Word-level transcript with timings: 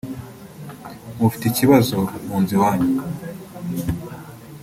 mufite 1.19 1.45
ikibazo 1.47 1.97
munzu 2.25 2.51
iwanyu 2.57 2.89